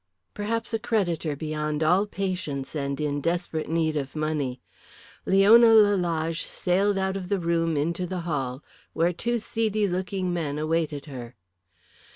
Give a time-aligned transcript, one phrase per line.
[0.33, 4.59] Perhaps a creditor beyond all patience and in desperate need of money.
[5.27, 10.57] Leona Lalage sailed out of the room into the hall, where two seedy looking men
[10.57, 11.35] awaited her.